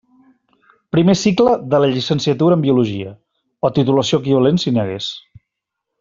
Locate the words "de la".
1.73-1.89